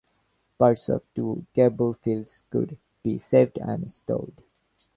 Parts 0.57 0.89
of 0.89 1.03
two 1.13 1.45
gable 1.53 1.93
fields 1.93 2.41
could 2.49 2.79
be 3.03 3.19
saved 3.19 3.59
and 3.59 3.91
stored. 3.91 4.41